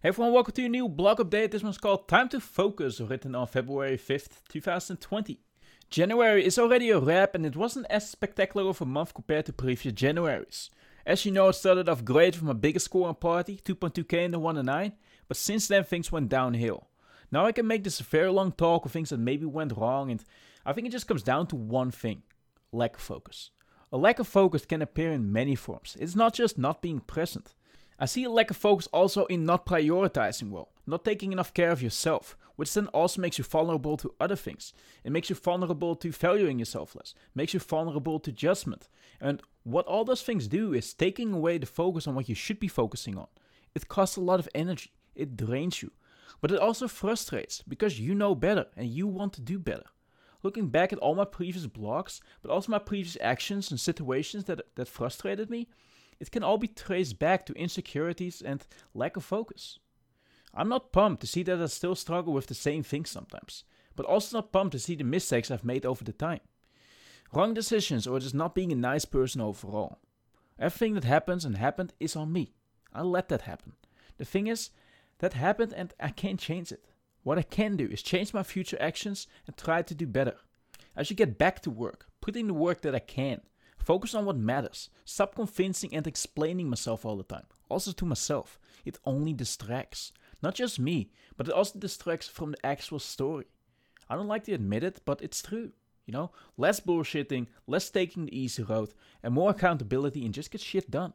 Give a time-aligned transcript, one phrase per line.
[0.00, 1.50] Hey everyone, welcome to a new blog update.
[1.50, 5.40] This one's called Time to Focus, written on February 5th, 2020.
[5.90, 9.52] January is already a wrap and it wasn't as spectacular of a month compared to
[9.52, 10.70] previous Januaries.
[11.04, 14.30] As you know, it started off great with my biggest score on party, 2.2k in
[14.30, 14.92] the 1 and 9,
[15.26, 16.86] but since then things went downhill.
[17.32, 20.12] Now I can make this a very long talk of things that maybe went wrong
[20.12, 20.24] and
[20.64, 22.22] I think it just comes down to one thing
[22.70, 23.50] lack of focus.
[23.90, 25.96] A lack of focus can appear in many forms.
[25.98, 27.56] It's not just not being present.
[27.98, 31.72] I see a lack of focus also in not prioritizing well, not taking enough care
[31.72, 34.72] of yourself, which then also makes you vulnerable to other things.
[35.02, 38.88] It makes you vulnerable to valuing yourself less, makes you vulnerable to judgment.
[39.20, 42.60] And what all those things do is taking away the focus on what you should
[42.60, 43.26] be focusing on.
[43.74, 45.90] It costs a lot of energy, it drains you,
[46.40, 49.86] but it also frustrates because you know better and you want to do better.
[50.44, 54.60] Looking back at all my previous blogs, but also my previous actions and situations that,
[54.76, 55.68] that frustrated me,
[56.20, 59.78] it can all be traced back to insecurities and lack of focus.
[60.54, 64.06] I'm not pumped to see that I still struggle with the same things sometimes, but
[64.06, 66.40] also not pumped to see the mistakes I've made over the time.
[67.32, 69.98] Wrong decisions or just not being a nice person overall.
[70.58, 72.54] Everything that happens and happened is on me.
[72.92, 73.74] I let that happen.
[74.16, 74.70] The thing is,
[75.18, 76.86] that happened and I can't change it.
[77.22, 80.36] What I can do is change my future actions and try to do better.
[80.96, 83.42] I should get back to work, put in the work that I can,
[83.88, 84.90] Focus on what matters.
[85.06, 87.46] Stop convincing and explaining myself all the time.
[87.70, 88.58] Also to myself.
[88.84, 90.12] It only distracts.
[90.42, 93.46] Not just me, but it also distracts from the actual story.
[94.06, 95.72] I don't like to admit it, but it's true.
[96.04, 100.60] You know, less bullshitting, less taking the easy road, and more accountability and just get
[100.60, 101.14] shit done.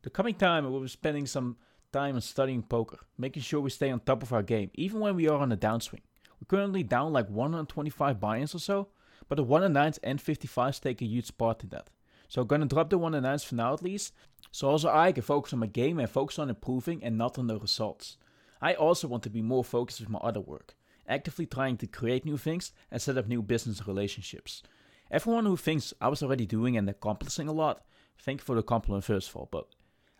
[0.00, 1.58] The coming time, we'll be spending some
[1.92, 5.16] time on studying poker, making sure we stay on top of our game, even when
[5.16, 6.00] we are on a downswing.
[6.40, 8.88] We're currently down like 125 buy-ins or so,
[9.28, 11.90] but the 1 and 9s and 55s take a huge part in that.
[12.28, 14.12] So I'm gonna drop the 1 and 9s for now at least,
[14.50, 17.46] so also I can focus on my game and focus on improving and not on
[17.46, 18.16] the results.
[18.60, 20.74] I also want to be more focused with my other work,
[21.08, 24.62] actively trying to create new things and set up new business relationships.
[25.10, 27.84] Everyone who thinks I was already doing and accomplishing a lot,
[28.18, 29.66] thank you for the compliment first of all, but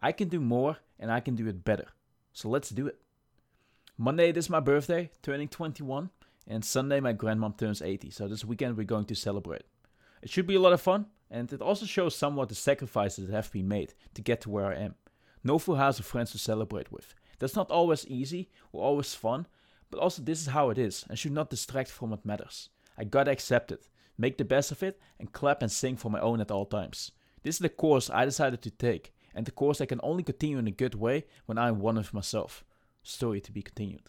[0.00, 1.88] I can do more and I can do it better.
[2.32, 3.00] So let's do it.
[3.96, 6.10] Monday, is my birthday, turning 21.
[6.50, 9.64] And Sunday, my grandmom turns 80, so this weekend we're going to celebrate.
[10.22, 13.34] It should be a lot of fun, and it also shows somewhat the sacrifices that
[13.34, 14.94] have been made to get to where I am.
[15.44, 17.14] No full house of friends to celebrate with.
[17.38, 19.46] That's not always easy or always fun,
[19.90, 22.70] but also this is how it is and should not distract from what matters.
[22.96, 23.86] I gotta accept it,
[24.16, 27.12] make the best of it, and clap and sing for my own at all times.
[27.42, 30.56] This is the course I decided to take, and the course I can only continue
[30.56, 32.64] in a good way when I am one with myself.
[33.02, 34.08] Story to be continued.